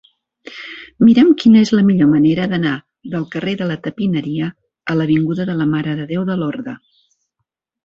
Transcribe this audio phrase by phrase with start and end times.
[1.09, 2.71] Mira'm quina és la millor manera d'anar
[3.17, 4.49] del carrer de la Tapineria
[4.95, 6.77] a l'avinguda de la Mare de Déu de Lorda.